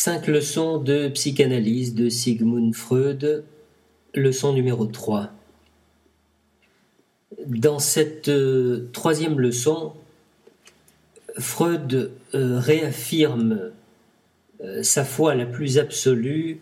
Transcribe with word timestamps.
Cinq 0.00 0.28
leçons 0.28 0.78
de 0.78 1.08
psychanalyse 1.08 1.92
de 1.92 2.08
Sigmund 2.08 2.72
Freud, 2.72 3.42
leçon 4.14 4.52
numéro 4.52 4.86
3. 4.86 5.32
Dans 7.48 7.80
cette 7.80 8.28
euh, 8.28 8.88
troisième 8.92 9.40
leçon, 9.40 9.94
Freud 11.36 12.12
euh, 12.32 12.60
réaffirme 12.60 13.72
euh, 14.60 14.84
sa 14.84 15.04
foi 15.04 15.34
la 15.34 15.46
plus 15.46 15.78
absolue 15.78 16.60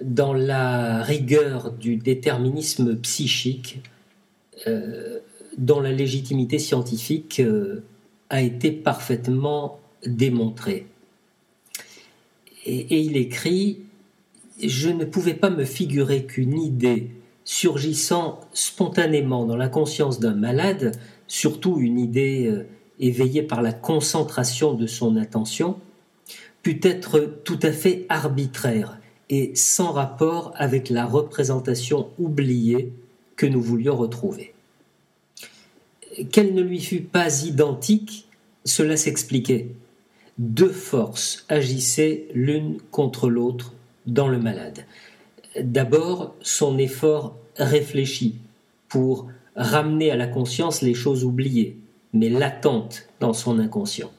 dans 0.00 0.34
la 0.34 1.04
rigueur 1.04 1.70
du 1.70 1.94
déterminisme 1.94 2.96
psychique 2.96 3.78
dont 5.56 5.78
la 5.78 5.92
légitimité 5.92 6.58
scientifique 6.58 7.40
a 8.28 8.42
été 8.42 8.72
parfaitement 8.72 9.78
démontrée. 10.04 10.86
Et, 12.66 13.00
il 13.00 13.16
écrit 13.16 13.80
Je 14.62 14.90
ne 14.90 15.04
pouvais 15.04 15.34
pas 15.34 15.50
me 15.50 15.64
figurer 15.64 16.24
qu'une 16.24 16.60
idée 16.60 17.10
surgissant 17.44 18.40
spontanément 18.52 19.46
dans 19.46 19.56
la 19.56 19.68
conscience 19.68 20.18
d'un 20.18 20.34
malade, 20.34 20.98
surtout 21.28 21.78
une 21.78 21.98
idée 21.98 22.46
euh, 22.48 22.66
éveillée 22.98 23.42
par 23.42 23.62
la 23.62 23.72
concentration 23.72 24.74
de 24.74 24.86
son 24.86 25.16
attention, 25.16 25.78
pût 26.62 26.80
être 26.82 27.20
tout 27.44 27.60
à 27.62 27.70
fait 27.70 28.04
arbitraire 28.08 28.98
et 29.30 29.52
sans 29.54 29.92
rapport 29.92 30.52
avec 30.56 30.90
la 30.90 31.06
représentation 31.06 32.08
oubliée 32.18 32.92
que 33.36 33.46
nous 33.46 33.60
voulions 33.60 33.96
retrouver. 33.96 34.54
Qu'elle 36.32 36.54
ne 36.54 36.62
lui 36.62 36.80
fût 36.80 37.02
pas 37.02 37.44
identique, 37.44 38.28
cela 38.64 38.96
s'expliquait 38.96 39.68
deux 40.38 40.72
forces 40.72 41.44
agissaient 41.48 42.28
l'une 42.34 42.78
contre 42.90 43.28
l'autre 43.28 43.72
dans 44.06 44.28
le 44.28 44.38
malade. 44.38 44.84
D'abord, 45.60 46.34
son 46.42 46.78
effort 46.78 47.36
réfléchi 47.56 48.36
pour 48.88 49.28
ramener 49.56 50.10
à 50.10 50.16
la 50.16 50.26
conscience 50.26 50.82
les 50.82 50.94
choses 50.94 51.24
oubliées, 51.24 51.78
mais 52.12 52.28
latentes 52.28 53.08
dans 53.20 53.32
son 53.32 53.58
inconscient. 53.58 54.10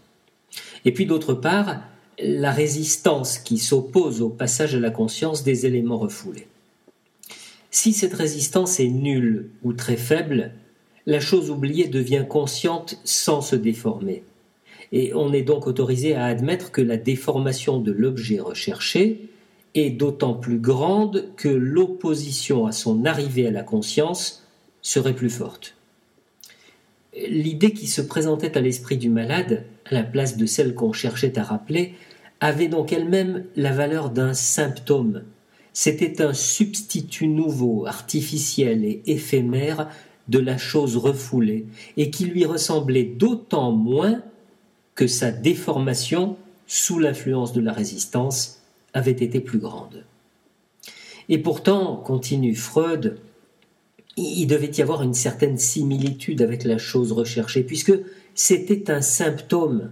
Et 0.86 0.92
puis 0.92 1.06
d'autre 1.06 1.34
part, 1.34 1.82
la 2.20 2.52
résistance 2.52 3.38
qui 3.38 3.60
s'oppose 3.60 4.22
au 4.22 4.30
passage 4.30 4.74
à 4.74 4.80
la 4.80 4.90
conscience 4.90 5.44
des 5.44 5.68
éléments 5.68 6.00
refoulés. 6.00 6.48
Si 7.70 7.94
cette 7.94 8.16
résistance 8.16 8.80
est 8.80 8.88
nulle 8.88 9.50
ou 9.62 9.74
très 9.74 9.98
faible, 9.98 10.52
la 11.06 11.20
chose 11.20 11.52
oubliée 11.52 11.88
devient 11.88 12.26
consciente 12.28 13.00
sans 13.04 13.42
se 13.42 13.56
déformer 13.56 14.24
et 14.92 15.14
on 15.14 15.34
est 15.34 15.42
donc 15.42 15.68
autorisé 15.68 16.16
à 16.16 16.26
admettre 16.26 16.72
que 16.72 16.82
la 16.82 16.98
déformation 16.98 17.80
de 17.80 17.92
l'objet 17.92 18.40
recherché 18.40 19.30
est 19.76 19.90
d'autant 19.90 20.34
plus 20.34 20.60
grande 20.60 21.26
que 21.36 21.50
l'opposition 21.50 22.66
à 22.66 22.72
son 22.72 23.06
arrivée 23.06 23.48
à 23.48 23.52
la 23.52 23.64
conscience 23.64 24.48
serait 24.82 25.16
plus 25.16 25.30
forte. 25.30 25.76
L'idée 27.30 27.72
qui 27.72 27.88
se 27.88 28.02
présentait 28.02 28.58
à 28.58 28.62
l'esprit 28.62 28.98
du 28.98 29.10
malade, 29.10 29.66
à 29.86 29.94
la 29.94 30.04
place 30.04 30.38
de 30.38 30.46
celle 30.46 30.76
qu'on 30.76 30.94
cherchait 30.94 31.38
à 31.38 31.44
rappeler, 31.44 31.94
avait 32.40 32.68
donc 32.68 32.94
elle-même 32.94 33.46
la 33.56 33.72
valeur 33.72 34.12
d'un 34.12 34.34
symptôme. 34.34 35.24
C'était 35.74 36.22
un 36.22 36.34
substitut 36.34 37.28
nouveau, 37.28 37.86
artificiel 37.88 38.86
et 38.86 39.02
éphémère 39.08 39.90
de 40.28 40.40
la 40.40 40.58
chose 40.58 40.98
refoulée, 40.98 41.66
et 41.96 42.10
qui 42.10 42.26
lui 42.26 42.46
ressemblait 42.46 43.04
d'autant 43.04 43.72
moins 43.72 44.22
que 44.98 45.08
sa 45.08 45.32
déformation, 45.32 46.36
sous 46.66 47.00
l'influence 47.00 47.54
de 47.54 47.62
la 47.62 47.72
résistance, 47.72 48.64
avait 48.94 49.12
été 49.12 49.40
plus 49.40 49.60
grande. 49.60 50.04
Et 51.30 51.38
pourtant, 51.38 51.98
continue 51.98 52.56
Freud, 52.56 53.20
il 54.18 54.48
devait 54.48 54.72
y 54.72 54.82
avoir 54.82 55.04
une 55.04 55.14
certaine 55.14 55.60
similitude 55.60 56.42
avec 56.42 56.64
la 56.64 56.80
chose 56.80 57.12
recherchée, 57.12 57.64
puisque 57.64 57.94
c'était 58.34 58.90
un 58.90 59.02
symptôme. 59.02 59.92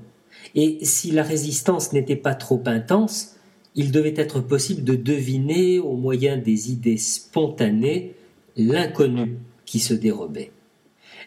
Et 0.56 0.80
si 0.82 1.12
la 1.12 1.24
résistance 1.24 1.94
n'était 1.94 2.16
pas 2.16 2.34
trop 2.34 2.64
intense, 2.66 3.36
il 3.76 3.92
devait 3.92 4.16
être 4.18 4.40
possible 4.40 4.84
de 4.84 4.96
deviner, 4.96 5.80
au 5.80 5.96
moyen 5.98 6.36
des 6.36 6.72
idées 6.72 6.98
spontanées, 6.98 8.16
l'inconnu 8.58 9.38
qui 9.66 9.80
se 9.80 9.94
dérobait. 9.94 10.52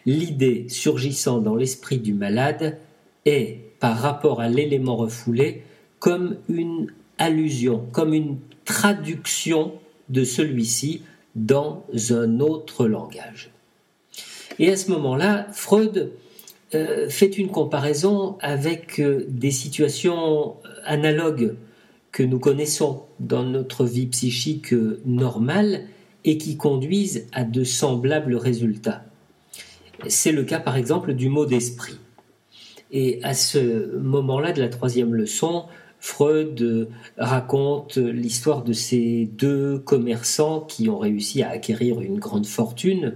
L'idée 0.05 0.65
surgissant 0.67 1.39
dans 1.39 1.55
l'esprit 1.55 1.99
du 1.99 2.13
malade 2.13 2.77
est, 3.25 3.68
par 3.79 3.97
rapport 3.97 4.41
à 4.41 4.49
l'élément 4.49 4.95
refoulé 4.95 5.63
comme 5.99 6.37
une 6.47 6.91
allusion, 7.17 7.85
comme 7.91 8.13
une 8.13 8.37
traduction 8.65 9.73
de 10.09 10.23
celui-ci 10.23 11.03
dans 11.35 11.83
un 12.11 12.39
autre 12.39 12.87
langage. 12.87 13.51
Et 14.57 14.69
à 14.69 14.77
ce 14.77 14.91
moment-là, 14.91 15.47
Freud 15.51 16.11
euh, 16.75 17.09
fait 17.09 17.37
une 17.37 17.49
comparaison 17.49 18.37
avec 18.41 18.99
euh, 18.99 19.25
des 19.27 19.51
situations 19.51 20.55
analogues 20.85 21.55
que 22.11 22.23
nous 22.23 22.39
connaissons 22.39 23.03
dans 23.19 23.43
notre 23.43 23.85
vie 23.85 24.07
psychique 24.07 24.73
normale 25.05 25.85
et 26.25 26.37
qui 26.37 26.57
conduisent 26.57 27.27
à 27.31 27.43
de 27.43 27.63
semblables 27.63 28.35
résultats. 28.35 29.03
C'est 30.07 30.31
le 30.31 30.43
cas 30.43 30.59
par 30.59 30.75
exemple 30.75 31.13
du 31.13 31.29
mot 31.29 31.45
d'esprit. 31.45 31.99
Et 32.91 33.19
à 33.23 33.33
ce 33.33 33.95
moment-là 33.97 34.51
de 34.51 34.61
la 34.61 34.69
troisième 34.69 35.13
leçon, 35.13 35.65
Freud 35.99 36.61
euh, 36.61 36.89
raconte 37.17 37.97
l'histoire 37.97 38.63
de 38.63 38.73
ces 38.73 39.29
deux 39.31 39.79
commerçants 39.79 40.61
qui 40.61 40.89
ont 40.89 40.97
réussi 40.97 41.43
à 41.43 41.49
acquérir 41.49 42.01
une 42.01 42.19
grande 42.19 42.45
fortune 42.45 43.13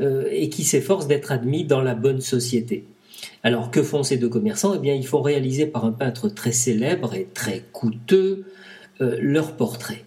euh, 0.00 0.28
et 0.30 0.48
qui 0.48 0.64
s'efforcent 0.64 1.06
d'être 1.06 1.32
admis 1.32 1.64
dans 1.64 1.80
la 1.80 1.94
bonne 1.94 2.20
société. 2.20 2.84
Alors 3.42 3.70
que 3.70 3.82
font 3.82 4.02
ces 4.02 4.18
deux 4.18 4.28
commerçants? 4.28 4.74
Eh 4.74 4.78
bien, 4.78 4.94
ils 4.94 5.06
font 5.06 5.22
réaliser 5.22 5.66
par 5.66 5.84
un 5.84 5.92
peintre 5.92 6.28
très 6.28 6.52
célèbre 6.52 7.14
et 7.14 7.26
très 7.32 7.64
coûteux 7.72 8.44
euh, 9.00 9.16
leurs 9.20 9.56
portraits. 9.56 10.04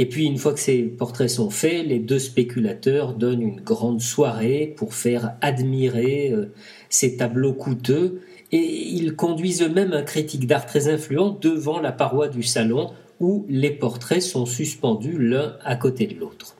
Et 0.00 0.06
puis, 0.06 0.26
une 0.26 0.38
fois 0.38 0.54
que 0.54 0.60
ces 0.60 0.84
portraits 0.84 1.28
sont 1.28 1.50
faits, 1.50 1.84
les 1.84 1.98
deux 1.98 2.20
spéculateurs 2.20 3.14
donnent 3.14 3.42
une 3.42 3.60
grande 3.60 4.00
soirée 4.00 4.72
pour 4.76 4.94
faire 4.94 5.34
admirer 5.40 6.30
euh, 6.30 6.52
ces 6.88 7.16
tableaux 7.16 7.52
coûteux 7.52 8.20
et 8.52 8.58
ils 8.58 9.16
conduisent 9.16 9.60
eux-mêmes 9.60 9.92
un 9.92 10.02
critique 10.02 10.46
d'art 10.46 10.66
très 10.66 10.86
influent 10.86 11.36
devant 11.40 11.80
la 11.80 11.90
paroi 11.90 12.28
du 12.28 12.44
salon 12.44 12.92
où 13.18 13.44
les 13.48 13.70
portraits 13.70 14.22
sont 14.22 14.46
suspendus 14.46 15.18
l'un 15.18 15.56
à 15.64 15.74
côté 15.74 16.06
de 16.06 16.14
l'autre. 16.14 16.54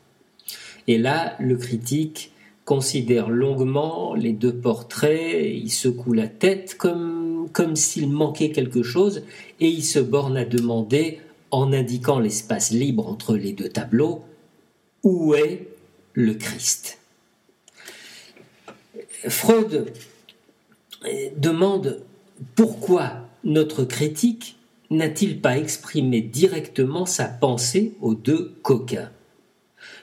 Et 0.88 0.98
là, 0.98 1.36
le 1.38 1.56
critique 1.56 2.32
considère 2.64 3.30
longuement 3.30 4.14
les 4.14 4.32
deux 4.32 4.52
portraits, 4.52 5.48
il 5.54 5.70
secoue 5.70 6.12
la 6.12 6.26
tête 6.26 6.74
comme, 6.76 7.46
comme 7.52 7.76
s'il 7.76 8.10
manquait 8.10 8.50
quelque 8.50 8.82
chose 8.82 9.22
et 9.60 9.68
il 9.68 9.84
se 9.84 10.00
borne 10.00 10.36
à 10.36 10.44
demander 10.44 11.20
en 11.50 11.72
indiquant 11.72 12.18
l'espace 12.18 12.70
libre 12.70 13.08
entre 13.08 13.36
les 13.36 13.52
deux 13.52 13.68
tableaux, 13.68 14.24
où 15.02 15.34
est 15.34 15.68
le 16.12 16.34
Christ 16.34 16.98
Freud 19.28 19.92
demande 21.36 22.02
pourquoi 22.54 23.28
notre 23.44 23.84
critique 23.84 24.56
n'a-t-il 24.90 25.40
pas 25.40 25.58
exprimé 25.58 26.20
directement 26.20 27.06
sa 27.06 27.26
pensée 27.26 27.94
aux 28.00 28.14
deux 28.14 28.54
coquins 28.62 29.10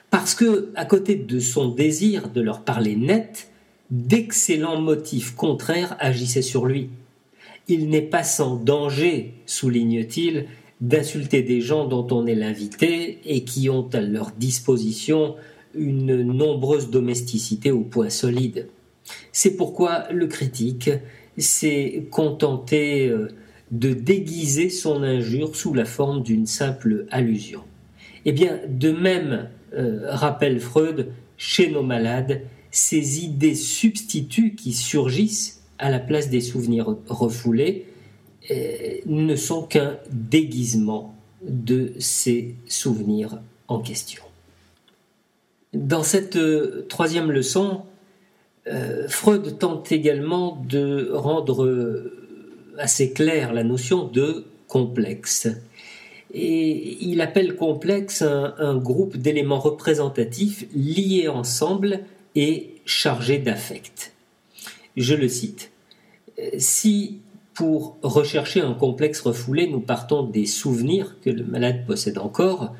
Parce 0.10 0.36
que, 0.36 0.72
à 0.76 0.86
côté 0.86 1.16
de 1.16 1.40
son 1.40 1.70
désir 1.70 2.30
de 2.30 2.42
leur 2.42 2.62
parler 2.62 2.96
net, 2.96 3.50
d'excellents 3.90 4.82
motifs 4.82 5.36
contraires 5.36 5.96
agissaient 6.00 6.42
sur 6.42 6.66
lui. 6.66 6.90
Il 7.68 7.90
n'est 7.90 8.02
pas 8.02 8.24
sans 8.24 8.56
danger, 8.56 9.34
souligne-t-il, 9.46 10.48
d'insulter 10.82 11.42
des 11.42 11.62
gens 11.62 11.86
dont 11.86 12.08
on 12.12 12.26
est 12.28 12.36
l'invité 12.36 13.20
et 13.26 13.44
qui 13.44 13.70
ont 13.70 13.88
à 13.94 14.02
leur 14.02 14.32
disposition 14.32 15.36
une 15.74 16.22
nombreuse 16.24 16.90
domesticité 16.90 17.72
au 17.72 17.82
point 17.82 18.10
solide. 18.10 18.68
C'est 19.32 19.56
pourquoi 19.56 20.06
le 20.12 20.28
critique 20.28 20.90
s'est 21.38 22.08
contenté 22.12 23.08
euh, 23.08 23.30
de 23.72 23.94
déguiser 23.94 24.70
son 24.70 25.04
injure 25.04 25.56
sous 25.56 25.74
la 25.74 25.86
forme 25.86 26.24
d'une 26.24 26.46
simple 26.46 27.06
allusion. 27.12 27.62
Eh 28.26 28.32
bien, 28.32 28.60
de 28.68 28.92
même, 28.92 29.50
euh, 29.74 30.02
rappelle 30.10 30.60
Freud, 30.60 31.12
chez 31.38 31.70
nos 31.70 31.84
malades, 31.84 32.42
ces 32.72 33.24
idées 33.24 33.56
substituts 33.56 34.56
qui 34.56 34.74
surgissent 34.74 35.62
à 35.78 35.90
la 35.90 36.00
place 36.00 36.30
des 36.30 36.42
souvenirs 36.42 36.96
refoulés 37.08 37.86
ne 38.50 39.36
sont 39.36 39.64
qu'un 39.64 39.98
déguisement 40.12 41.16
de 41.42 41.94
ces 42.00 42.56
souvenirs 42.68 43.40
en 43.68 43.80
question. 43.80 44.24
Dans 45.74 46.04
cette 46.04 46.36
euh, 46.36 46.86
troisième 46.88 47.32
leçon, 47.32 47.82
euh, 48.68 49.08
Freud 49.08 49.58
tente 49.60 49.92
également 49.92 50.64
de 50.68 51.10
rendre 51.12 52.12
assez 52.78 53.12
claire 53.12 53.54
la 53.54 53.64
notion 53.64 54.08
de 54.08 54.46
complexe. 54.68 55.48
et 56.34 56.98
il 57.02 57.22
appelle 57.22 57.56
complexe 57.56 58.22
un, 58.22 58.76
groupe 58.76 59.16
d'éléments 59.16 59.60
représentatifs 59.60 60.66
liés 60.76 61.28
ensemble 61.28 62.02
et 62.36 62.72
chargés 62.86 63.38
d'affect. 63.38 64.14
Je 64.98 65.16
le 65.16 65.28
cite. 65.28 65.72
Si 66.58 67.20
pour 67.56 67.98
rechercher 68.04 68.60
un 68.60 68.74
complexe 68.74 69.22
refoulé, 69.22 69.68
nous 69.68 69.80
partons 69.80 70.24
des 70.24 70.46
souvenirs 70.46 71.16
que 71.22 71.30
le 71.30 71.46
malade 71.46 71.86
possède 71.88 72.18
encore, 72.18 72.76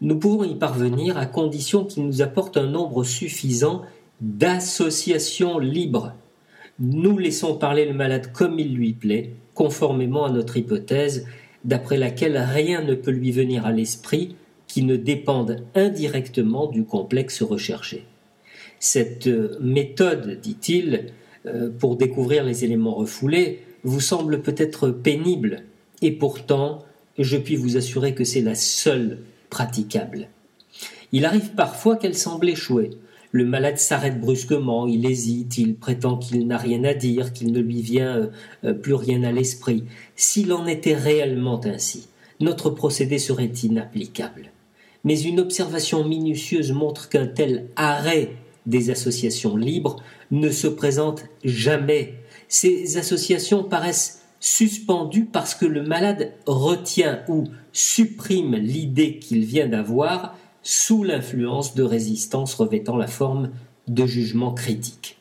nous 0.00 0.18
pouvons 0.18 0.44
y 0.44 0.54
parvenir 0.54 1.16
à 1.16 1.26
condition 1.26 1.84
qu'il 1.84 2.04
nous 2.04 2.22
apporte 2.22 2.56
un 2.56 2.66
nombre 2.66 3.02
suffisant 3.04 3.82
d'associations 4.20 5.58
libres. 5.58 6.12
Nous 6.78 7.18
laissons 7.18 7.56
parler 7.56 7.86
le 7.86 7.94
malade 7.94 8.30
comme 8.32 8.58
il 8.58 8.74
lui 8.74 8.92
plaît, 8.92 9.32
conformément 9.54 10.26
à 10.26 10.30
notre 10.30 10.56
hypothèse, 10.56 11.26
d'après 11.64 11.96
laquelle 11.96 12.36
rien 12.36 12.82
ne 12.82 12.94
peut 12.94 13.10
lui 13.10 13.32
venir 13.32 13.66
à 13.66 13.72
l'esprit 13.72 14.36
qui 14.68 14.82
ne 14.82 14.96
dépende 14.96 15.64
indirectement 15.74 16.66
du 16.66 16.84
complexe 16.84 17.42
recherché. 17.42 18.04
Cette 18.78 19.28
méthode, 19.60 20.38
dit-il, 20.40 21.06
euh, 21.46 21.70
pour 21.76 21.96
découvrir 21.96 22.44
les 22.44 22.64
éléments 22.64 22.94
refoulés, 22.94 23.62
vous 23.84 24.00
semble 24.00 24.42
peut-être 24.42 24.90
pénible, 24.90 25.64
et 26.02 26.12
pourtant, 26.12 26.84
je 27.18 27.36
puis 27.36 27.56
vous 27.56 27.76
assurer 27.76 28.14
que 28.14 28.24
c'est 28.24 28.40
la 28.40 28.54
seule 28.54 29.18
praticable. 29.50 30.28
Il 31.12 31.24
arrive 31.24 31.50
parfois 31.54 31.96
qu'elle 31.96 32.14
semble 32.14 32.48
échouer. 32.48 32.90
Le 33.32 33.44
malade 33.44 33.78
s'arrête 33.78 34.20
brusquement, 34.20 34.86
il 34.86 35.04
hésite, 35.04 35.58
il 35.58 35.74
prétend 35.74 36.16
qu'il 36.16 36.46
n'a 36.46 36.56
rien 36.56 36.84
à 36.84 36.94
dire, 36.94 37.32
qu'il 37.32 37.52
ne 37.52 37.60
lui 37.60 37.82
vient 37.82 38.30
euh, 38.64 38.72
plus 38.72 38.94
rien 38.94 39.22
à 39.22 39.32
l'esprit. 39.32 39.84
S'il 40.16 40.52
en 40.52 40.66
était 40.66 40.94
réellement 40.94 41.60
ainsi, 41.64 42.08
notre 42.40 42.70
procédé 42.70 43.18
serait 43.18 43.52
inapplicable. 43.62 44.50
Mais 45.04 45.20
une 45.20 45.40
observation 45.40 46.06
minutieuse 46.06 46.72
montre 46.72 47.08
qu'un 47.08 47.26
tel 47.26 47.66
arrêt 47.76 48.32
des 48.66 48.90
associations 48.90 49.56
libres 49.56 49.96
ne 50.30 50.50
se 50.50 50.66
présente 50.66 51.24
jamais 51.44 52.14
ces 52.48 52.96
associations 52.96 53.62
paraissent 53.62 54.22
suspendues 54.40 55.26
parce 55.26 55.54
que 55.54 55.66
le 55.66 55.82
malade 55.82 56.32
retient 56.46 57.22
ou 57.28 57.44
supprime 57.72 58.54
l'idée 58.56 59.18
qu'il 59.18 59.44
vient 59.44 59.68
d'avoir 59.68 60.36
sous 60.62 61.02
l'influence 61.04 61.74
de 61.74 61.82
résistance 61.82 62.54
revêtant 62.54 62.96
la 62.96 63.06
forme 63.06 63.50
de 63.86 64.06
jugement 64.06 64.52
critique. 64.52 65.18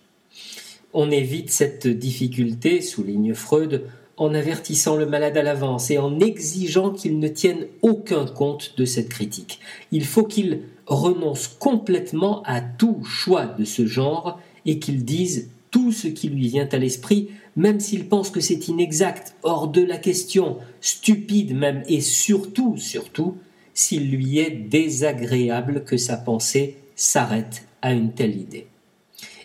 On 0.94 1.12
évite 1.12 1.52
cette 1.52 1.88
difficulté, 1.88 2.82
souligne 2.82 3.34
Freud, 3.34 3.84
en 4.18 4.34
avertissant 4.34 4.96
le 4.96 5.06
malade 5.06 5.38
à 5.38 5.44
l'avance 5.44 5.92
et 5.92 6.00
en 6.00 6.20
exigeant 6.20 6.92
qu'il 6.92 7.20
ne 7.20 7.28
tienne 7.28 7.68
aucun 7.82 8.26
compte 8.26 8.74
de 8.78 8.86
cette 8.86 9.10
critique. 9.10 9.60
Il 9.92 10.06
faut 10.06 10.24
qu'il 10.24 10.62
renonce 10.88 11.48
complètement 11.48 12.42
à 12.44 12.62
tout 12.62 13.04
choix 13.04 13.46
de 13.46 13.64
ce 13.64 13.86
genre 13.86 14.40
et 14.66 14.80
qu'il 14.80 15.06
dise 15.06 15.52
tout 15.78 15.92
ce 15.92 16.08
qui 16.08 16.30
lui 16.30 16.48
vient 16.48 16.68
à 16.72 16.78
l'esprit, 16.80 17.30
même 17.56 17.80
s'il 17.80 18.08
pense 18.08 18.32
que 18.32 18.40
c'est 18.40 18.68
inexact, 18.68 19.36
hors 19.44 19.68
de 19.68 19.84
la 19.84 19.98
question, 19.98 20.58
stupide 20.82 21.56
même, 21.56 21.84
et 21.88 22.02
surtout, 22.02 22.78
surtout, 22.78 23.38
s'il 23.76 24.10
lui 24.10 24.40
est 24.40 24.50
désagréable 24.50 25.84
que 25.84 25.96
sa 25.96 26.18
pensée 26.18 26.78
s'arrête 26.96 27.68
à 27.84 27.94
une 27.94 28.12
telle 28.12 28.36
idée. 28.36 28.66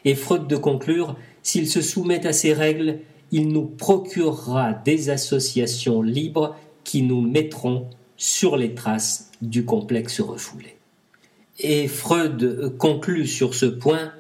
Et 0.07 0.15
Freud 0.15 0.47
de 0.49 0.57
conclure, 0.57 1.19
s'il 1.43 1.69
se 1.69 1.83
soumet 1.83 2.27
à 2.27 2.33
ces 2.33 2.55
règles, 2.55 3.01
il 3.31 3.49
nous 3.49 3.67
procurera 3.67 4.73
des 4.73 5.11
associations 5.11 6.01
libres 6.01 6.57
qui 6.83 7.03
nous 7.03 7.21
mettront 7.21 7.91
sur 8.17 8.57
les 8.57 8.75
traces 8.75 9.31
du 9.43 9.67
complexe 9.67 10.23
refoulé. 10.23 10.77
Et 11.59 11.89
Freud 11.89 12.79
conclut 12.79 13.27
sur 13.27 13.55
ce 13.55 13.67
point 13.67 14.15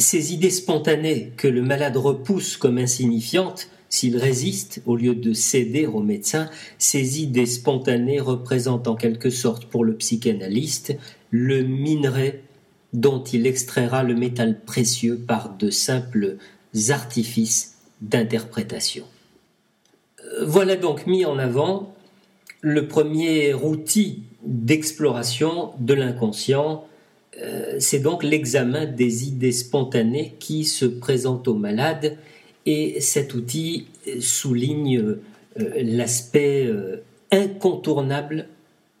ces 0.00 0.32
idées 0.32 0.50
spontanées 0.50 1.32
que 1.36 1.48
le 1.48 1.62
malade 1.62 1.96
repousse 1.96 2.56
comme 2.56 2.78
insignifiantes, 2.78 3.68
s'il 3.88 4.16
résiste 4.16 4.82
au 4.86 4.96
lieu 4.96 5.14
de 5.14 5.32
céder 5.32 5.86
au 5.86 6.00
médecin, 6.00 6.48
ces 6.78 7.20
idées 7.20 7.46
spontanées 7.46 8.20
représentent 8.20 8.86
en 8.86 8.94
quelque 8.94 9.30
sorte 9.30 9.66
pour 9.66 9.84
le 9.84 9.94
psychanalyste 9.94 10.96
le 11.30 11.62
minerai 11.62 12.42
dont 12.92 13.22
il 13.22 13.46
extraira 13.46 14.02
le 14.02 14.14
métal 14.14 14.60
précieux 14.60 15.16
par 15.16 15.56
de 15.56 15.70
simples 15.70 16.36
artifices 16.90 17.76
d'interprétation. 18.00 19.04
Voilà 20.42 20.76
donc 20.76 21.06
mis 21.06 21.24
en 21.24 21.38
avant 21.38 21.94
le 22.60 22.86
premier 22.86 23.54
outil 23.54 24.22
d'exploration 24.44 25.72
de 25.78 25.94
l'inconscient 25.94 26.84
euh, 26.84 26.89
c'est 27.78 28.00
donc 28.00 28.22
l'examen 28.22 28.86
des 28.86 29.24
idées 29.28 29.52
spontanées 29.52 30.34
qui 30.38 30.64
se 30.64 30.84
présentent 30.84 31.48
aux 31.48 31.54
malades 31.54 32.18
et 32.66 33.00
cet 33.00 33.34
outil 33.34 33.86
souligne 34.20 34.98
euh, 34.98 35.22
l'aspect 35.76 36.66
euh, 36.66 37.02
incontournable 37.30 38.48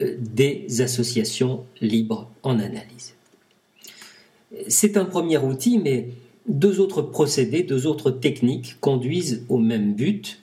des 0.00 0.80
associations 0.80 1.64
libres 1.82 2.30
en 2.42 2.58
analyse. 2.58 3.14
C'est 4.66 4.96
un 4.96 5.04
premier 5.04 5.36
outil, 5.36 5.78
mais 5.78 6.08
deux 6.48 6.80
autres 6.80 7.02
procédés, 7.02 7.64
deux 7.64 7.86
autres 7.86 8.10
techniques 8.10 8.76
conduisent 8.80 9.44
au 9.50 9.58
même 9.58 9.92
but. 9.92 10.40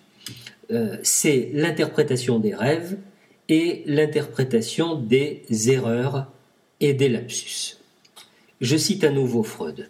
c'est 1.02 1.50
l'interprétation 1.54 2.38
des 2.40 2.54
rêves 2.54 2.98
et 3.50 3.82
l'interprétation 3.88 4.96
des 4.96 5.42
erreurs 5.72 6.28
et 6.80 6.94
des 6.94 7.10
lapsus. 7.10 7.78
Je 8.62 8.78
cite 8.78 9.04
à 9.04 9.12
nouveau 9.12 9.44
Freud. 9.44 9.90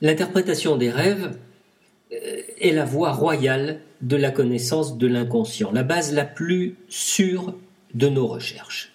L'interprétation 0.00 0.76
des 0.76 0.90
rêves 0.90 1.36
euh, 2.12 2.42
est 2.60 2.72
la 2.72 2.84
voie 2.84 3.12
royale 3.12 3.80
de 4.00 4.16
la 4.16 4.30
connaissance 4.30 4.98
de 4.98 5.06
l'inconscient, 5.06 5.70
la 5.72 5.82
base 5.82 6.12
la 6.12 6.24
plus 6.24 6.76
sûre 6.88 7.54
de 7.94 8.08
nos 8.08 8.26
recherches. 8.26 8.92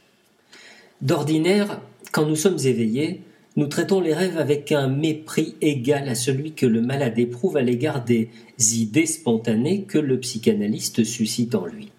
D'ordinaire, 1.01 1.79
quand 2.11 2.25
nous 2.25 2.35
sommes 2.35 2.59
éveillés, 2.65 3.21
nous 3.55 3.67
traitons 3.67 4.01
les 4.01 4.13
rêves 4.13 4.37
avec 4.37 4.71
un 4.71 4.87
mépris 4.87 5.55
égal 5.61 6.09
à 6.09 6.15
celui 6.15 6.53
que 6.53 6.65
le 6.65 6.81
malade 6.81 7.17
éprouve 7.17 7.57
à 7.57 7.61
l'égard 7.61 8.03
des 8.03 8.29
idées 8.59 9.05
spontanées 9.05 9.83
que 9.83 9.97
le 9.97 10.19
psychanalyste 10.19 11.03
suscite 11.03 11.55
en 11.55 11.65
lui. 11.65 11.91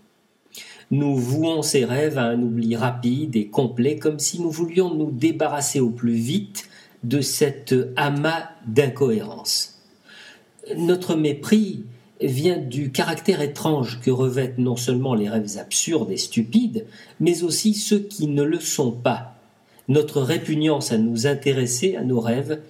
Nous 0.91 1.17
vouons 1.17 1.63
ces 1.63 1.85
rêves 1.85 2.17
à 2.17 2.25
un 2.25 2.41
oubli 2.41 2.75
rapide 2.75 3.37
et 3.37 3.49
complet, 3.49 3.99
comme 3.99 4.19
si 4.19 4.41
nous 4.41 4.51
voulions 4.51 4.95
nous 4.95 5.11
débarrasser 5.11 5.81
au 5.81 5.91
plus 5.91 6.15
vite 6.15 6.69
de 7.05 7.21
cet 7.21 7.75
amas 7.97 8.49
d'incohérence. 8.67 9.81
Notre 10.77 11.15
mépris 11.15 11.85
vient 12.23 12.59
du 12.59 12.91
caractère 12.91 13.43
étrange 13.43 14.01
que 14.01 14.11
revêtent 14.11 14.59
non 14.59 14.77
seulement 14.77 15.15
les 15.15 15.29
rêves 15.29 15.59
absurdes 15.59 16.11
et 16.11 16.17
stupides, 16.17 16.87
mais 17.21 17.43
aussi 17.43 17.75
ceux 17.75 18.01
qui 18.01 18.27
ne 18.27 18.43
le 18.43 18.59
sont 18.59 18.93
pas. 18.93 19.35
Notre 19.89 20.21
répugnance 20.21 20.91
à 20.91 20.99
nous 20.99 21.27
intéresser 21.27 21.97
à 21.97 22.03
nos 22.03 22.21
rêves 22.21 22.61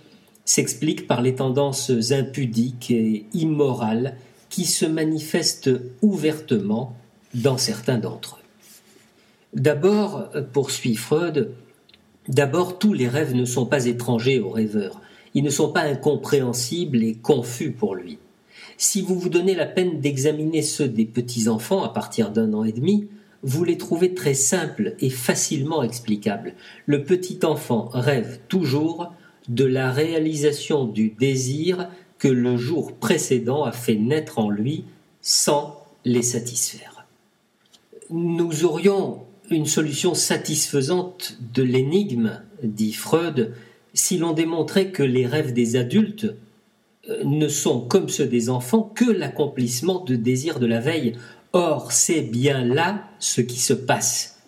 s'explique 0.44 1.06
par 1.06 1.22
les 1.22 1.34
tendances 1.34 1.90
impudiques 2.10 2.90
et 2.90 3.26
immorales 3.32 4.16
qui 4.50 4.64
se 4.64 4.86
manifestent 4.86 5.70
ouvertement 6.02 6.96
dans 7.34 7.58
certains 7.58 7.98
d'entre 7.98 8.36
eux. 8.36 9.58
D'abord, 9.60 10.28
poursuit 10.52 10.96
Freud, 10.96 11.52
d'abord 12.28 12.78
tous 12.78 12.92
les 12.92 13.08
rêves 13.08 13.34
ne 13.34 13.44
sont 13.44 13.66
pas 13.66 13.86
étrangers 13.86 14.40
au 14.40 14.50
rêveur, 14.50 15.00
ils 15.34 15.44
ne 15.44 15.50
sont 15.50 15.72
pas 15.72 15.82
incompréhensibles 15.82 17.02
et 17.02 17.14
confus 17.14 17.70
pour 17.70 17.94
lui. 17.94 18.18
Si 18.76 19.02
vous 19.02 19.18
vous 19.18 19.28
donnez 19.28 19.54
la 19.54 19.66
peine 19.66 20.00
d'examiner 20.00 20.62
ceux 20.62 20.88
des 20.88 21.04
petits-enfants 21.04 21.82
à 21.82 21.88
partir 21.88 22.30
d'un 22.30 22.52
an 22.54 22.64
et 22.64 22.72
demi, 22.72 23.08
vous 23.42 23.64
les 23.64 23.78
trouvez 23.78 24.14
très 24.14 24.34
simples 24.34 24.94
et 25.00 25.10
facilement 25.10 25.82
explicables. 25.82 26.54
Le 26.86 27.04
petit 27.04 27.40
enfant 27.44 27.88
rêve 27.92 28.40
toujours 28.48 29.12
de 29.48 29.64
la 29.64 29.90
réalisation 29.90 30.84
du 30.84 31.10
désir 31.10 31.88
que 32.18 32.28
le 32.28 32.56
jour 32.56 32.92
précédent 32.92 33.64
a 33.64 33.72
fait 33.72 33.96
naître 33.96 34.38
en 34.38 34.50
lui 34.50 34.84
sans 35.20 35.82
les 36.04 36.22
satisfaire 36.22 36.97
nous 38.10 38.64
aurions 38.64 39.22
une 39.50 39.66
solution 39.66 40.14
satisfaisante 40.14 41.38
de 41.54 41.62
l'énigme, 41.62 42.42
dit 42.62 42.92
Freud, 42.92 43.54
si 43.94 44.18
l'on 44.18 44.32
démontrait 44.32 44.90
que 44.90 45.02
les 45.02 45.26
rêves 45.26 45.52
des 45.52 45.76
adultes 45.76 46.34
euh, 47.08 47.24
ne 47.24 47.48
sont, 47.48 47.80
comme 47.80 48.08
ceux 48.08 48.26
des 48.26 48.50
enfants, 48.50 48.82
que 48.82 49.10
l'accomplissement 49.10 50.04
de 50.04 50.16
désirs 50.16 50.60
de 50.60 50.66
la 50.66 50.80
veille. 50.80 51.14
Or, 51.52 51.92
c'est 51.92 52.20
bien 52.20 52.64
là 52.64 53.08
ce 53.18 53.40
qui 53.40 53.58
se 53.58 53.72
passe. 53.72 54.38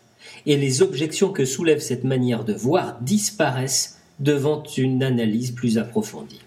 Et 0.46 0.56
les 0.56 0.82
objections 0.82 1.32
que 1.32 1.44
soulève 1.44 1.80
cette 1.80 2.04
manière 2.04 2.44
de 2.44 2.52
voir 2.52 3.00
disparaissent 3.00 3.98
devant 4.18 4.62
une 4.76 5.02
analyse 5.02 5.52
plus 5.52 5.78
approfondie. 5.78 6.40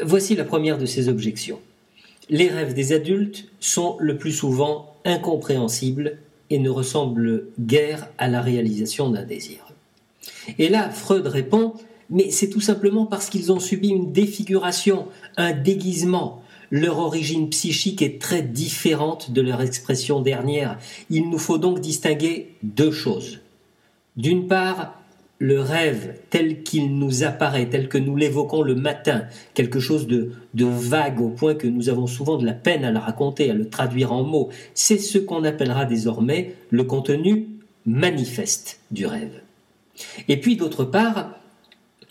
Voici 0.00 0.36
la 0.36 0.44
première 0.44 0.78
de 0.78 0.86
ces 0.86 1.08
objections. 1.08 1.60
Les 2.28 2.48
rêves 2.48 2.74
des 2.74 2.92
adultes 2.92 3.48
sont 3.60 3.96
le 3.98 4.16
plus 4.16 4.32
souvent 4.32 4.95
incompréhensibles 5.06 6.18
et 6.50 6.58
ne 6.58 6.70
ressemblent 6.70 7.46
guère 7.58 8.08
à 8.18 8.28
la 8.28 8.42
réalisation 8.42 9.10
d'un 9.10 9.24
désir. 9.24 9.58
Et 10.58 10.68
là, 10.68 10.90
Freud 10.90 11.26
répond, 11.26 11.74
mais 12.10 12.30
c'est 12.30 12.50
tout 12.50 12.60
simplement 12.60 13.06
parce 13.06 13.30
qu'ils 13.30 13.52
ont 13.52 13.60
subi 13.60 13.88
une 13.88 14.12
défiguration, 14.12 15.06
un 15.36 15.52
déguisement. 15.52 16.42
Leur 16.70 16.98
origine 16.98 17.48
psychique 17.50 18.02
est 18.02 18.20
très 18.20 18.42
différente 18.42 19.30
de 19.30 19.40
leur 19.40 19.60
expression 19.60 20.20
dernière. 20.20 20.78
Il 21.10 21.30
nous 21.30 21.38
faut 21.38 21.58
donc 21.58 21.80
distinguer 21.80 22.54
deux 22.62 22.92
choses. 22.92 23.40
D'une 24.16 24.46
part, 24.46 24.95
le 25.38 25.60
rêve 25.60 26.14
tel 26.30 26.62
qu'il 26.62 26.98
nous 26.98 27.24
apparaît, 27.24 27.68
tel 27.68 27.88
que 27.88 27.98
nous 27.98 28.16
l'évoquons 28.16 28.62
le 28.62 28.74
matin, 28.74 29.24
quelque 29.54 29.80
chose 29.80 30.06
de, 30.06 30.32
vague 30.54 31.20
au 31.20 31.28
point 31.28 31.54
que 31.54 31.66
nous 31.66 31.88
avons 31.88 32.06
souvent 32.06 32.38
de 32.38 32.46
la 32.46 32.54
peine 32.54 32.84
à 32.84 32.90
le 32.90 32.98
raconter, 32.98 33.50
à 33.50 33.54
le 33.54 33.68
traduire 33.68 34.12
en 34.12 34.22
mots, 34.22 34.48
c'est 34.74 34.98
ce 34.98 35.18
qu'on 35.18 35.44
appellera 35.44 35.84
désormais 35.84 36.54
le 36.70 36.84
contenu 36.84 37.48
manifeste 37.84 38.80
du 38.90 39.06
rêve. 39.06 39.40
Et 40.28 40.40
puis 40.40 40.56
d'autre 40.56 40.84
part, 40.84 41.38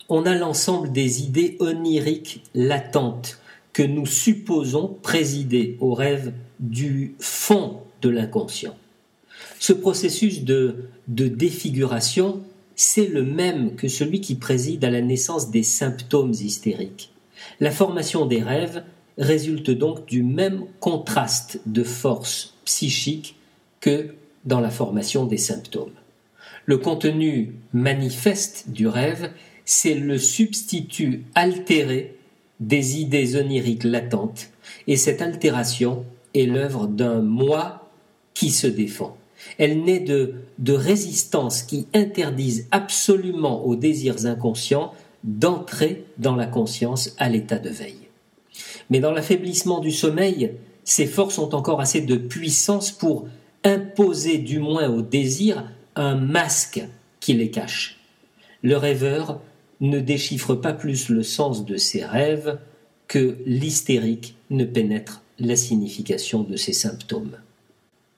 on 0.08 0.24
a 0.24 0.34
l'ensemble 0.36 0.92
des 0.92 1.22
idées 1.22 1.56
oniriques 1.58 2.42
latentes 2.54 3.40
que 3.72 3.82
nous 3.82 4.06
supposons 4.06 4.96
présider 5.02 5.76
au 5.80 5.94
rêve 5.94 6.32
du 6.60 7.14
fond 7.18 7.80
de 8.02 8.08
l'inconscient. 8.08 8.76
Ce 9.58 9.72
processus 9.72 10.44
de 10.44 10.88
défiguration, 11.08 12.40
c'est 12.76 13.06
le 13.06 13.22
même 13.22 13.74
que 13.74 13.88
celui 13.88 14.20
qui 14.20 14.34
préside 14.36 14.84
à 14.84 14.90
la 14.90 15.00
naissance 15.00 15.50
des 15.50 15.62
symptômes 15.62 16.32
hystériques. 16.32 17.10
La 17.58 17.70
formation 17.70 18.26
des 18.26 18.42
rêves 18.42 18.84
résulte 19.18 19.70
donc 19.70 20.06
du 20.06 20.22
même 20.22 20.64
contraste 20.78 21.60
de 21.66 21.82
force 21.82 22.54
psychique 22.66 23.36
que 23.80 24.14
dans 24.44 24.60
la 24.60 24.70
formation 24.70 25.24
des 25.24 25.38
symptômes. 25.38 25.92
Le 26.66 26.76
contenu 26.78 27.54
manifeste 27.72 28.68
du 28.68 28.86
rêve, 28.86 29.30
c'est 29.64 29.94
le 29.94 30.18
substitut 30.18 31.24
altéré 31.34 32.16
des 32.60 33.00
idées 33.00 33.36
oniriques 33.36 33.84
latentes, 33.84 34.50
et 34.86 34.96
cette 34.96 35.22
altération 35.22 36.04
est 36.34 36.46
l'œuvre 36.46 36.86
d'un 36.86 37.20
moi 37.20 37.90
qui 38.34 38.50
se 38.50 38.66
défend. 38.66 39.16
Elle 39.58 39.82
naît 39.84 40.00
de, 40.00 40.34
de 40.58 40.72
résistances 40.72 41.62
qui 41.62 41.86
interdisent 41.94 42.66
absolument 42.70 43.64
aux 43.64 43.76
désirs 43.76 44.26
inconscients 44.26 44.92
d'entrer 45.24 46.04
dans 46.18 46.36
la 46.36 46.46
conscience 46.46 47.14
à 47.18 47.28
l'état 47.28 47.58
de 47.58 47.70
veille. 47.70 48.08
Mais 48.90 49.00
dans 49.00 49.12
l'affaiblissement 49.12 49.80
du 49.80 49.90
sommeil, 49.90 50.52
ces 50.84 51.06
forces 51.06 51.38
ont 51.38 51.52
encore 51.54 51.80
assez 51.80 52.00
de 52.00 52.16
puissance 52.16 52.92
pour 52.92 53.26
imposer 53.64 54.38
du 54.38 54.60
moins 54.60 54.88
aux 54.88 55.02
désirs 55.02 55.64
un 55.96 56.14
masque 56.14 56.82
qui 57.20 57.32
les 57.32 57.50
cache. 57.50 57.98
Le 58.62 58.76
rêveur 58.76 59.40
ne 59.80 59.98
déchiffre 59.98 60.54
pas 60.54 60.72
plus 60.72 61.08
le 61.08 61.22
sens 61.22 61.64
de 61.64 61.76
ses 61.76 62.04
rêves 62.04 62.58
que 63.08 63.38
l'hystérique 63.46 64.36
ne 64.50 64.64
pénètre 64.64 65.22
la 65.38 65.56
signification 65.56 66.42
de 66.42 66.56
ses 66.56 66.72
symptômes. 66.72 67.36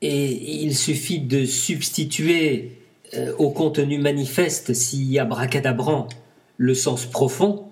Et 0.00 0.62
il 0.62 0.76
suffit 0.76 1.20
de 1.20 1.44
substituer 1.44 2.78
euh, 3.14 3.32
au 3.38 3.50
contenu 3.50 3.98
manifeste, 3.98 4.74
si 4.74 5.18
abracadabrant, 5.18 6.08
le 6.56 6.74
sens 6.74 7.06
profond, 7.06 7.66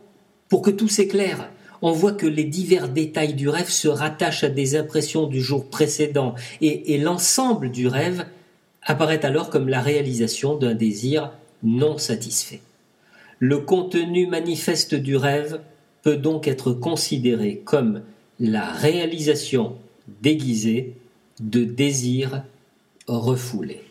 pour 0.48 0.62
que 0.62 0.70
tout 0.70 0.88
s'éclaire. 0.88 1.50
On 1.82 1.92
voit 1.92 2.12
que 2.12 2.26
les 2.26 2.44
divers 2.44 2.88
détails 2.88 3.34
du 3.34 3.48
rêve 3.48 3.68
se 3.68 3.88
rattachent 3.88 4.44
à 4.44 4.48
des 4.48 4.76
impressions 4.76 5.26
du 5.26 5.40
jour 5.40 5.68
précédent, 5.68 6.34
et 6.60 6.98
l'ensemble 6.98 7.70
du 7.70 7.86
rêve 7.86 8.26
apparaît 8.82 9.24
alors 9.26 9.50
comme 9.50 9.68
la 9.68 9.80
réalisation 9.80 10.56
d'un 10.56 10.74
désir 10.74 11.32
non 11.62 11.98
satisfait. 11.98 12.60
Le 13.38 13.58
contenu 13.58 14.26
manifeste 14.26 14.94
du 14.94 15.16
rêve 15.16 15.60
peut 16.02 16.16
donc 16.16 16.48
être 16.48 16.72
considéré 16.72 17.60
comme 17.64 18.02
la 18.40 18.64
réalisation 18.64 19.76
déguisée 20.22 20.94
de 21.40 21.64
désirs 21.64 22.42
refoulés. 23.06 23.82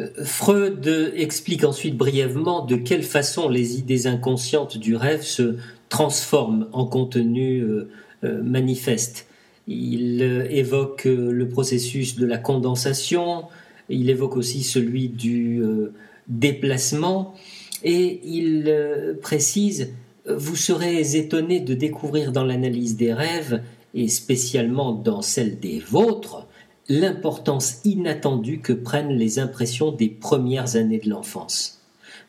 Euh, 0.00 0.08
Freud 0.24 0.86
explique 1.14 1.64
ensuite 1.64 1.96
brièvement 1.96 2.64
de 2.64 2.76
quelle 2.76 3.02
façon 3.02 3.48
les 3.48 3.78
idées 3.78 4.06
inconscientes 4.06 4.78
du 4.78 4.96
rêve 4.96 5.22
se 5.22 5.56
transforment 5.88 6.68
en 6.72 6.84
contenu 6.86 7.60
euh, 7.60 7.88
euh, 8.24 8.42
manifeste. 8.42 9.26
Il 9.68 10.22
évoque 10.22 11.06
le 11.06 11.48
processus 11.48 12.14
de 12.14 12.24
la 12.24 12.38
condensation, 12.38 13.46
il 13.88 14.10
évoque 14.10 14.36
aussi 14.36 14.62
celui 14.62 15.08
du 15.08 15.60
déplacement 16.28 17.34
et 17.82 18.20
il 18.24 18.72
précise 19.20 19.92
Vous 20.28 20.54
serez 20.54 21.16
étonné 21.16 21.58
de 21.58 21.74
découvrir 21.74 22.30
dans 22.30 22.44
l'analyse 22.44 22.96
des 22.96 23.12
rêves, 23.12 23.60
et 23.96 24.08
spécialement 24.08 24.92
dans 24.92 25.22
celle 25.22 25.58
des 25.58 25.80
vôtres, 25.80 26.46
l'importance 26.88 27.80
inattendue 27.84 28.60
que 28.60 28.72
prennent 28.72 29.16
les 29.16 29.40
impressions 29.40 29.90
des 29.90 30.08
premières 30.08 30.76
années 30.76 31.00
de 31.00 31.10
l'enfance. 31.10 31.82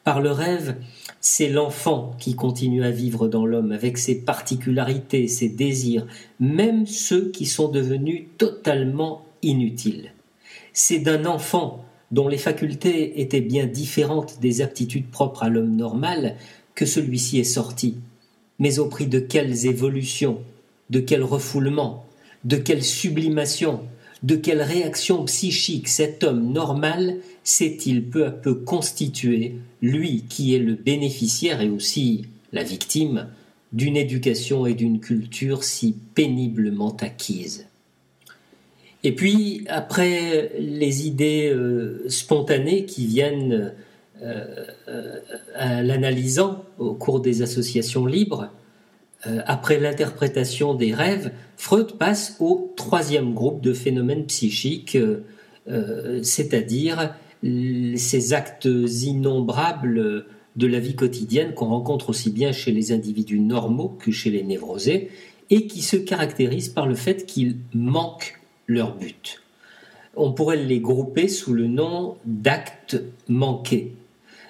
Par 0.04 0.22
le 0.22 0.32
rêve, 0.32 0.78
c'est 1.22 1.50
l'enfant 1.50 2.16
qui 2.18 2.36
continue 2.36 2.84
à 2.84 2.92
vivre 2.92 3.28
dans 3.28 3.46
l'homme 3.46 3.72
avec 3.72 4.00
ses 4.00 4.16
particularités, 4.16 5.28
ses 5.28 5.50
désirs, 5.50 6.08
même 6.40 6.88
ceux 6.88 7.30
qui 7.30 7.46
sont 7.46 7.68
devenus 7.68 8.24
totalement 8.40 9.26
inutiles 9.44 10.12
c'est 10.78 11.00
d'un 11.00 11.26
enfant 11.26 11.84
dont 12.12 12.28
les 12.28 12.38
facultés 12.38 13.20
étaient 13.20 13.42
bien 13.42 13.66
différentes 13.66 14.40
des 14.40 14.62
aptitudes 14.62 15.10
propres 15.10 15.42
à 15.42 15.50
l'homme 15.50 15.76
normal 15.76 16.36
que 16.76 16.86
celui-ci 16.86 17.40
est 17.40 17.44
sorti. 17.44 17.98
Mais 18.60 18.78
au 18.78 18.86
prix 18.86 19.08
de 19.08 19.18
quelles 19.18 19.66
évolutions, 19.66 20.38
de 20.90 21.00
quel 21.00 21.24
refoulement, 21.24 22.06
de 22.44 22.58
quelle 22.58 22.84
sublimation, 22.84 23.82
de 24.24 24.36
quelle 24.36 24.62
réaction 24.62 25.26
psychique 25.26 25.88
cet 25.88 26.24
homme 26.24 26.52
normal 26.52 27.18
s'est-il 27.44 28.04
peu 28.04 28.26
à 28.26 28.32
peu 28.32 28.56
constitué, 28.56 29.56
lui 29.82 30.24
qui 30.28 30.56
est 30.56 30.60
le 30.60 30.76
bénéficiaire 30.76 31.62
et 31.62 31.70
aussi 31.70 32.26
la 32.52 32.64
victime 32.64 33.28
d'une 33.74 33.98
éducation 33.98 34.66
et 34.66 34.74
d'une 34.74 35.00
culture 35.00 35.64
si 35.64 35.96
péniblement 36.16 36.96
acquises. 37.02 37.68
Et 39.04 39.14
puis, 39.14 39.66
après 39.70 40.52
les 40.60 41.08
idées 41.08 41.50
euh, 41.54 42.04
spontanées 42.10 42.86
qui 42.86 43.06
viennent 43.06 43.74
euh, 44.24 44.66
euh, 44.88 45.20
à 45.56 45.84
l'analysant 45.84 46.64
au 46.80 46.94
cours 46.94 47.20
des 47.20 47.42
associations 47.44 48.06
libres, 48.06 48.50
après 49.24 49.80
l'interprétation 49.80 50.74
des 50.74 50.94
rêves, 50.94 51.32
Freud 51.58 51.94
passe 51.94 52.38
au 52.40 52.74
troisième 52.76 53.34
groupe 53.34 53.62
de 53.62 53.74
phénomènes 53.74 54.26
psychiques, 54.26 54.98
c'est-à-dire 56.22 57.14
ces 57.44 58.34
actes 58.34 58.66
innombrables 58.66 60.26
de 60.56 60.68
la 60.68 60.80
vie 60.80 60.96
quotidienne 60.96 61.54
qu'on 61.54 61.68
rencontre 61.68 62.10
aussi 62.10 62.32
bien 62.32 62.52
chez 62.52 62.72
les 62.72 62.92
individus 62.92 63.40
normaux 63.40 63.90
que 64.00 64.12
chez 64.12 64.30
les 64.32 64.44
névrosés, 64.44 65.12
et 65.50 65.68
qui 65.68 65.82
se 65.82 65.96
caractérisent 65.98 66.70
par 66.70 66.88
le 66.88 66.96
fait 66.96 67.26
qu'ils 67.26 67.58
manquent 67.74 68.40
leur 68.66 68.96
but. 68.96 69.42
On 70.16 70.34
pourrait 70.34 70.58
les 70.58 70.80
grouper 70.80 71.28
sous 71.28 71.54
le 71.54 71.68
nom 71.68 72.18
d'actes 72.26 73.02
manqués. 73.30 73.94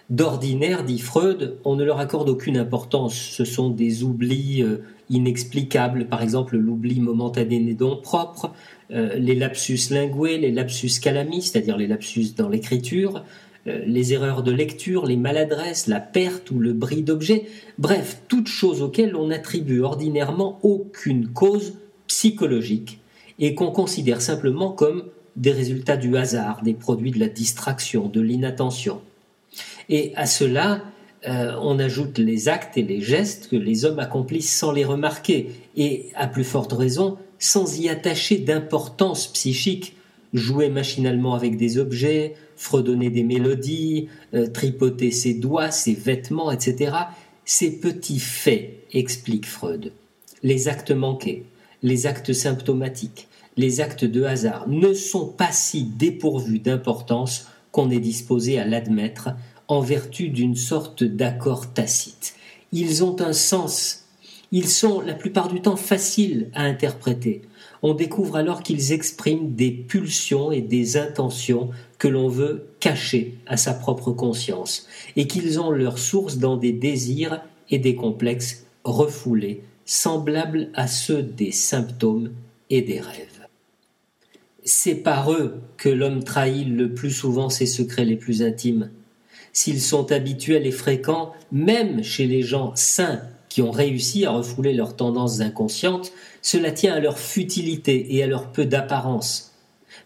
D'ordinaire, 0.09 0.85
dit 0.85 0.99
Freud, 0.99 1.57
on 1.65 1.75
ne 1.75 1.83
leur 1.83 1.99
accorde 1.99 2.29
aucune 2.29 2.57
importance. 2.57 3.13
Ce 3.13 3.43
sont 3.43 3.69
des 3.69 4.03
oublis 4.03 4.63
euh, 4.63 4.77
inexplicables, 5.09 6.07
par 6.07 6.21
exemple 6.21 6.55
l'oubli 6.55 7.01
momentané 7.01 7.59
des 7.59 7.73
dons 7.73 7.97
propres, 7.97 8.53
euh, 8.91 9.15
les 9.15 9.35
lapsus 9.35 9.89
lingués, 9.91 10.37
les 10.37 10.51
lapsus 10.51 11.01
calamis, 11.01 11.41
c'est-à-dire 11.41 11.75
les 11.75 11.87
lapsus 11.87 12.35
dans 12.37 12.47
l'écriture, 12.47 13.25
euh, 13.67 13.83
les 13.85 14.13
erreurs 14.13 14.43
de 14.43 14.51
lecture, 14.51 15.05
les 15.05 15.17
maladresses, 15.17 15.87
la 15.87 15.99
perte 15.99 16.51
ou 16.51 16.59
le 16.59 16.71
bris 16.71 17.01
d'objets, 17.01 17.43
bref, 17.77 18.21
toutes 18.29 18.47
choses 18.47 18.81
auxquelles 18.81 19.13
on 19.13 19.27
n'attribue 19.27 19.81
ordinairement 19.81 20.59
aucune 20.63 21.27
cause 21.27 21.73
psychologique 22.07 23.01
et 23.39 23.55
qu'on 23.55 23.71
considère 23.71 24.21
simplement 24.21 24.71
comme 24.71 25.03
des 25.35 25.51
résultats 25.51 25.97
du 25.97 26.15
hasard, 26.15 26.61
des 26.63 26.73
produits 26.73 27.11
de 27.11 27.19
la 27.19 27.27
distraction, 27.27 28.07
de 28.07 28.21
l'inattention. 28.21 29.01
Et 29.89 30.13
à 30.15 30.25
cela, 30.25 30.81
euh, 31.27 31.53
on 31.61 31.79
ajoute 31.79 32.17
les 32.17 32.47
actes 32.47 32.77
et 32.77 32.83
les 32.83 33.01
gestes 33.01 33.49
que 33.49 33.55
les 33.55 33.85
hommes 33.85 33.99
accomplissent 33.99 34.55
sans 34.55 34.71
les 34.71 34.85
remarquer, 34.85 35.51
et 35.75 36.09
à 36.15 36.27
plus 36.27 36.43
forte 36.43 36.73
raison, 36.73 37.17
sans 37.39 37.79
y 37.79 37.89
attacher 37.89 38.37
d'importance 38.37 39.27
psychique, 39.27 39.95
jouer 40.33 40.69
machinalement 40.69 41.33
avec 41.33 41.57
des 41.57 41.77
objets, 41.77 42.35
fredonner 42.55 43.09
des 43.09 43.23
mélodies, 43.23 44.09
euh, 44.33 44.47
tripoter 44.47 45.11
ses 45.11 45.33
doigts, 45.33 45.71
ses 45.71 45.93
vêtements, 45.93 46.51
etc. 46.51 46.93
Ces 47.45 47.79
petits 47.79 48.19
faits, 48.19 48.73
explique 48.93 49.45
Freud, 49.45 49.91
les 50.43 50.67
actes 50.67 50.91
manqués, 50.91 51.43
les 51.83 52.07
actes 52.07 52.33
symptomatiques, 52.33 53.27
les 53.57 53.81
actes 53.81 54.05
de 54.05 54.23
hasard 54.23 54.67
ne 54.67 54.93
sont 54.93 55.27
pas 55.27 55.51
si 55.51 55.83
dépourvus 55.83 56.59
d'importance 56.59 57.47
qu'on 57.71 57.89
est 57.89 57.99
disposé 57.99 58.59
à 58.59 58.65
l'admettre 58.65 59.29
en 59.67 59.81
vertu 59.81 60.29
d'une 60.29 60.55
sorte 60.55 61.03
d'accord 61.03 61.73
tacite. 61.73 62.35
Ils 62.71 63.03
ont 63.03 63.21
un 63.21 63.33
sens, 63.33 64.05
ils 64.51 64.69
sont 64.69 65.01
la 65.01 65.13
plupart 65.13 65.49
du 65.49 65.61
temps 65.61 65.75
faciles 65.75 66.49
à 66.53 66.63
interpréter. 66.63 67.41
On 67.83 67.93
découvre 67.93 68.37
alors 68.37 68.63
qu'ils 68.63 68.91
expriment 68.91 69.53
des 69.53 69.71
pulsions 69.71 70.51
et 70.51 70.61
des 70.61 70.97
intentions 70.97 71.69
que 71.97 72.07
l'on 72.07 72.27
veut 72.27 72.69
cacher 72.79 73.35
à 73.45 73.57
sa 73.57 73.73
propre 73.73 74.11
conscience, 74.11 74.87
et 75.15 75.27
qu'ils 75.27 75.59
ont 75.59 75.71
leur 75.71 75.99
source 75.99 76.37
dans 76.37 76.57
des 76.57 76.71
désirs 76.71 77.41
et 77.69 77.79
des 77.79 77.95
complexes 77.95 78.65
refoulés, 78.83 79.61
semblables 79.85 80.69
à 80.73 80.87
ceux 80.87 81.21
des 81.21 81.51
symptômes 81.51 82.31
et 82.69 82.81
des 82.81 82.99
rêves. 82.99 83.36
C'est 84.69 84.95
par 84.95 85.31
eux 85.31 85.61
que 85.77 85.87
l'homme 85.87 86.25
trahit 86.25 86.67
le 86.67 86.93
plus 86.93 87.11
souvent 87.11 87.49
ses 87.49 87.65
secrets 87.65 88.03
les 88.03 88.17
plus 88.17 88.41
intimes. 88.43 88.89
S'ils 89.53 89.79
sont 89.79 90.11
habituels 90.11 90.67
et 90.67 90.71
fréquents, 90.71 91.31
même 91.53 92.03
chez 92.03 92.27
les 92.27 92.41
gens 92.41 92.73
sains 92.75 93.21
qui 93.47 93.61
ont 93.61 93.71
réussi 93.71 94.25
à 94.25 94.31
refouler 94.31 94.73
leurs 94.73 94.97
tendances 94.97 95.39
inconscientes, 95.39 96.11
cela 96.41 96.71
tient 96.71 96.95
à 96.95 96.99
leur 96.99 97.17
futilité 97.17 98.13
et 98.13 98.21
à 98.23 98.27
leur 98.27 98.51
peu 98.51 98.65
d'apparence. 98.65 99.53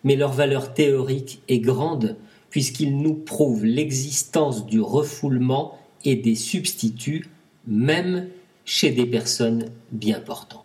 Mais 0.03 0.15
leur 0.15 0.32
valeur 0.32 0.75
théorique 0.75 1.41
est 1.48 1.58
grande 1.58 2.15
puisqu'ils 2.51 2.96
nous 2.96 3.15
prouvent 3.15 3.65
l'existence 3.65 4.68
du 4.68 4.80
refoulement 4.80 5.75
et 6.06 6.15
des 6.15 6.36
substituts, 6.36 7.30
même 7.65 8.27
chez 8.63 8.91
des 8.91 9.08
personnes 9.08 9.65
bien 9.91 10.20
portantes. 10.20 10.61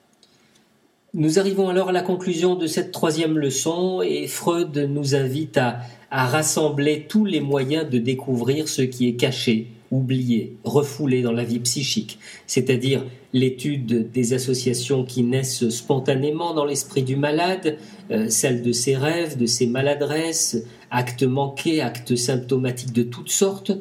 Nous 1.18 1.38
arrivons 1.38 1.70
alors 1.70 1.88
à 1.88 1.92
la 1.92 2.02
conclusion 2.02 2.56
de 2.56 2.66
cette 2.66 2.92
troisième 2.92 3.38
leçon 3.38 4.02
et 4.02 4.26
Freud 4.26 4.76
nous 4.76 5.14
invite 5.14 5.56
à, 5.56 5.78
rassembler 6.10 7.06
tous 7.08 7.24
les 7.24 7.40
moyens 7.40 7.88
de 7.88 7.96
découvrir 7.96 8.68
ce 8.68 8.82
qui 8.82 9.08
est 9.08 9.14
caché, 9.14 9.68
oublié, 9.90 10.56
refoulé 10.62 11.22
dans 11.22 11.32
la 11.32 11.42
vie 11.42 11.58
psychique, 11.60 12.18
c'est-à-dire 12.46 13.02
l'étude 13.32 14.10
des 14.12 14.34
associations 14.34 15.04
qui 15.04 15.22
naissent 15.22 15.70
spontanément 15.70 16.52
dans 16.52 16.66
l'esprit 16.66 17.02
du 17.02 17.16
malade, 17.16 17.78
euh, 18.10 18.28
celle 18.28 18.60
de 18.60 18.72
ses 18.72 18.94
rêves, 18.94 19.38
de 19.38 19.46
ses 19.46 19.66
maladresses, 19.66 20.64
actes 20.90 21.22
manqués, 21.22 21.80
actes 21.80 22.14
symptomatiques 22.14 22.92
de 22.92 23.04
toutes 23.04 23.30
sortes. 23.30 23.72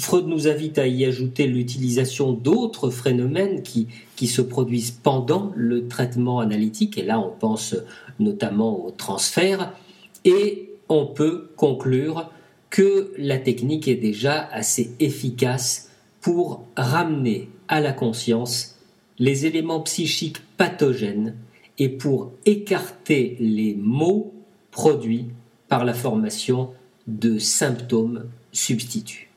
Freud 0.00 0.26
nous 0.26 0.48
invite 0.48 0.78
à 0.78 0.86
y 0.86 1.04
ajouter 1.04 1.46
l'utilisation 1.46 2.32
d'autres 2.32 2.88
phénomènes 2.88 3.62
qui, 3.62 3.86
se 4.26 4.40
produisent 4.40 4.90
pendant 4.90 5.52
le 5.54 5.88
traitement 5.88 6.40
analytique, 6.40 6.96
et 6.96 7.02
là 7.02 7.20
on 7.20 7.30
pense 7.30 7.76
notamment 8.18 8.86
au 8.86 8.90
transfert, 8.90 9.74
et 10.24 10.70
on 10.88 11.06
peut 11.06 11.50
conclure 11.56 12.30
que 12.70 13.12
la 13.18 13.38
technique 13.38 13.88
est 13.88 13.96
déjà 13.96 14.48
assez 14.52 14.94
efficace 15.00 15.90
pour 16.20 16.64
ramener 16.76 17.50
à 17.68 17.80
la 17.80 17.92
conscience 17.92 18.78
les 19.18 19.44
éléments 19.46 19.80
psychiques 19.80 20.42
pathogènes 20.56 21.34
et 21.78 21.88
pour 21.88 22.32
écarter 22.46 23.36
les 23.38 23.74
maux 23.74 24.32
produits 24.70 25.26
par 25.68 25.84
la 25.84 25.94
formation 25.94 26.70
de 27.06 27.38
symptômes 27.38 28.24
substituts. 28.52 29.29